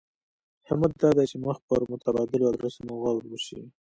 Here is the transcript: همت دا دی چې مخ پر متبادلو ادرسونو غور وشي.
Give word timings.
همت 0.69 0.91
دا 1.01 1.09
دی 1.17 1.25
چې 1.31 1.37
مخ 1.45 1.57
پر 1.67 1.81
متبادلو 1.91 2.49
ادرسونو 2.51 2.93
غور 3.01 3.23
وشي. 3.27 3.59